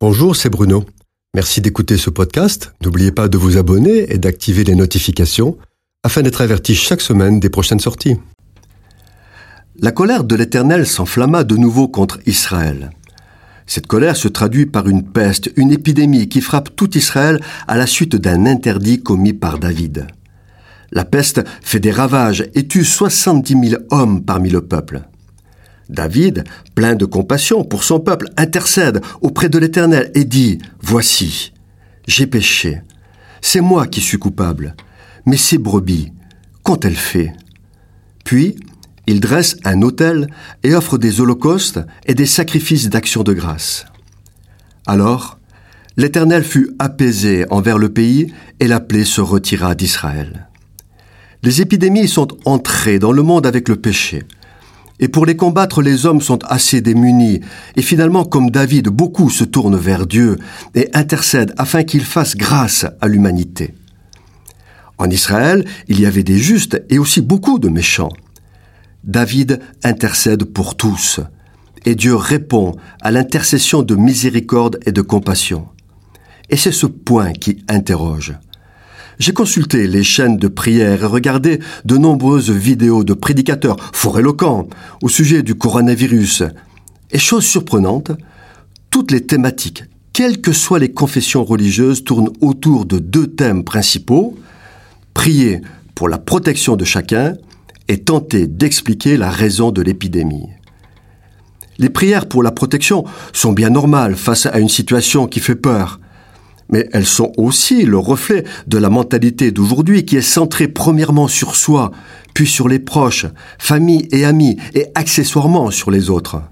[0.00, 0.84] Bonjour, c'est Bruno.
[1.34, 2.72] Merci d'écouter ce podcast.
[2.84, 5.58] N'oubliez pas de vous abonner et d'activer les notifications
[6.04, 8.16] afin d'être averti chaque semaine des prochaines sorties.
[9.76, 12.90] La colère de l'Éternel s'enflamma de nouveau contre Israël.
[13.66, 17.88] Cette colère se traduit par une peste, une épidémie qui frappe tout Israël à la
[17.88, 20.06] suite d'un interdit commis par David.
[20.92, 25.02] La peste fait des ravages et tue 70 000 hommes parmi le peuple.
[25.88, 26.44] David,
[26.74, 31.52] plein de compassion pour son peuple, intercède auprès de l'Éternel et dit, Voici,
[32.06, 32.82] j'ai péché,
[33.40, 34.74] c'est moi qui suis coupable,
[35.26, 36.12] mais ces brebis,
[36.62, 37.32] qu'ont-elles fait
[38.24, 38.56] Puis,
[39.06, 40.28] il dresse un autel
[40.62, 43.86] et offre des holocaustes et des sacrifices d'action de grâce.
[44.86, 45.38] Alors,
[45.96, 50.48] l'Éternel fut apaisé envers le pays et la plaie se retira d'Israël.
[51.42, 54.24] Les épidémies sont entrées dans le monde avec le péché.
[55.00, 57.40] Et pour les combattre, les hommes sont assez démunis.
[57.76, 60.38] Et finalement, comme David, beaucoup se tournent vers Dieu
[60.74, 63.74] et intercèdent afin qu'il fasse grâce à l'humanité.
[64.98, 68.12] En Israël, il y avait des justes et aussi beaucoup de méchants.
[69.04, 71.20] David intercède pour tous,
[71.86, 75.68] et Dieu répond à l'intercession de miséricorde et de compassion.
[76.50, 78.34] Et c'est ce point qui interroge.
[79.18, 84.68] J'ai consulté les chaînes de prière et regardé de nombreuses vidéos de prédicateurs fort éloquents
[85.02, 86.44] au sujet du coronavirus.
[87.10, 88.12] Et chose surprenante,
[88.90, 94.36] toutes les thématiques, quelles que soient les confessions religieuses, tournent autour de deux thèmes principaux,
[95.14, 95.62] prier
[95.96, 97.34] pour la protection de chacun
[97.88, 100.48] et tenter d'expliquer la raison de l'épidémie.
[101.78, 105.98] Les prières pour la protection sont bien normales face à une situation qui fait peur
[106.70, 111.56] mais elles sont aussi le reflet de la mentalité d'aujourd'hui qui est centrée premièrement sur
[111.56, 111.92] soi,
[112.34, 113.26] puis sur les proches,
[113.58, 116.42] famille et amis, et accessoirement sur les autres.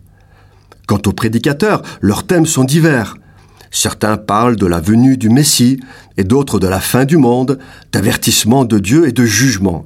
[0.87, 3.17] Quant aux prédicateurs, leurs thèmes sont divers.
[3.71, 5.81] Certains parlent de la venue du Messie,
[6.17, 7.59] et d'autres de la fin du monde,
[7.93, 9.85] d'avertissement de Dieu et de jugement.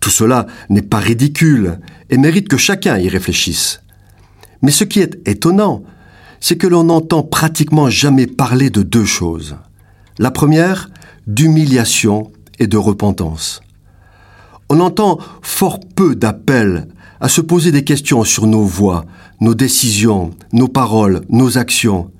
[0.00, 1.78] Tout cela n'est pas ridicule,
[2.10, 3.80] et mérite que chacun y réfléchisse.
[4.60, 5.82] Mais ce qui est étonnant,
[6.46, 9.56] c'est que l'on n'entend pratiquement jamais parler de deux choses.
[10.18, 10.90] La première,
[11.26, 13.62] d'humiliation et de repentance.
[14.68, 16.86] On entend fort peu d'appels
[17.18, 19.06] à se poser des questions sur nos voix,
[19.40, 22.10] nos décisions, nos paroles, nos actions.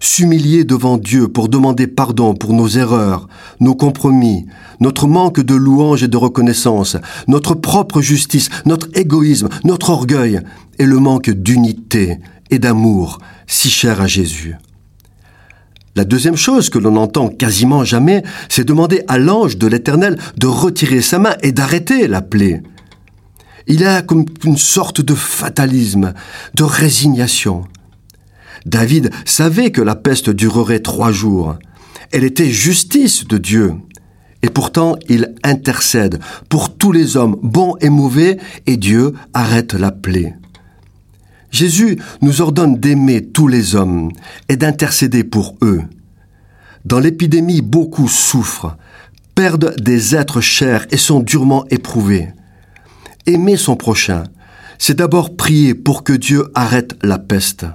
[0.00, 3.26] S'humilier devant Dieu pour demander pardon pour nos erreurs,
[3.58, 4.44] nos compromis,
[4.80, 10.42] notre manque de louange et de reconnaissance, notre propre justice, notre égoïsme, notre orgueil
[10.78, 12.18] et le manque d'unité
[12.52, 13.18] et d'amour
[13.48, 14.54] si cher à Jésus.
[15.96, 20.46] La deuxième chose que l'on entend quasiment jamais, c'est demander à l'ange de l'Éternel de
[20.46, 22.62] retirer sa main et d'arrêter la plaie.
[23.66, 26.14] Il a comme une sorte de fatalisme,
[26.54, 27.64] de résignation.
[28.64, 31.56] David savait que la peste durerait trois jours.
[32.10, 33.74] Elle était justice de Dieu.
[34.42, 39.92] Et pourtant, il intercède pour tous les hommes, bons et mauvais, et Dieu arrête la
[39.92, 40.34] plaie.
[41.52, 44.10] Jésus nous ordonne d'aimer tous les hommes
[44.48, 45.82] et d'intercéder pour eux.
[46.84, 48.76] Dans l'épidémie, beaucoup souffrent,
[49.34, 52.30] perdent des êtres chers et sont durement éprouvés.
[53.26, 54.24] Aimer son prochain,
[54.78, 57.66] c'est d'abord prier pour que Dieu arrête la peste.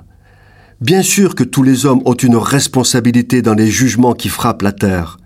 [0.81, 4.73] Bien sûr que tous les hommes ont une responsabilité dans les jugements qui frappent la
[4.73, 5.17] terre.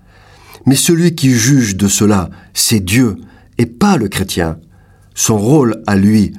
[0.66, 3.18] Mais celui qui juge de cela, c'est Dieu,
[3.57, 4.57] et pas le chrétien.
[5.16, 6.33] Son rôle à lui,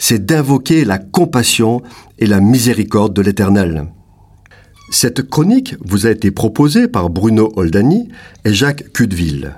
[0.00, 1.82] c'est d'invoquer la compassion
[2.18, 3.86] et la miséricorde de l'Éternel.
[4.90, 8.08] Cette chronique vous a été proposée par Bruno Oldani
[8.44, 9.52] et Jacques Cudeville.